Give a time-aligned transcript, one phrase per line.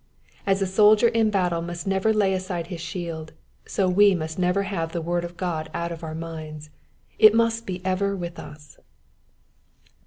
[0.47, 3.33] As a soldier in battle must never lay aside his shield,
[3.67, 3.97] so must
[4.39, 6.71] we never have the word of God out of our minds;
[7.19, 8.79] it must be ever with us.